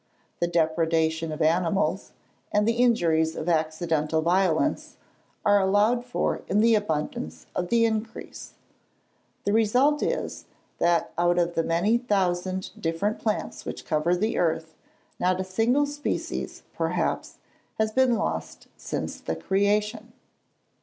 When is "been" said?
17.91-18.15